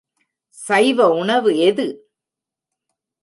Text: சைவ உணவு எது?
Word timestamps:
சைவ 0.57 1.07
உணவு 1.11 1.51
எது? 1.57 1.85